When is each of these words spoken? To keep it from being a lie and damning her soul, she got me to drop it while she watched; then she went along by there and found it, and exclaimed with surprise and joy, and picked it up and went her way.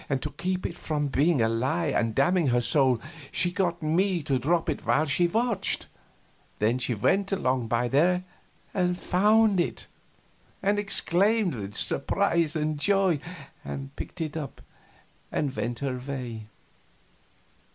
To 0.09 0.31
keep 0.31 0.65
it 0.65 0.75
from 0.75 1.09
being 1.09 1.43
a 1.43 1.47
lie 1.47 1.89
and 1.93 2.15
damning 2.15 2.47
her 2.47 2.59
soul, 2.59 2.99
she 3.31 3.51
got 3.51 3.83
me 3.83 4.23
to 4.23 4.39
drop 4.39 4.67
it 4.67 4.83
while 4.83 5.05
she 5.05 5.27
watched; 5.27 5.85
then 6.57 6.79
she 6.79 6.95
went 6.95 7.31
along 7.31 7.67
by 7.67 7.87
there 7.87 8.23
and 8.73 8.97
found 8.97 9.59
it, 9.59 9.85
and 10.63 10.79
exclaimed 10.79 11.53
with 11.53 11.75
surprise 11.75 12.55
and 12.55 12.79
joy, 12.79 13.19
and 13.63 13.95
picked 13.95 14.21
it 14.21 14.35
up 14.35 14.63
and 15.31 15.55
went 15.55 15.77
her 15.85 15.99
way. 15.99 16.47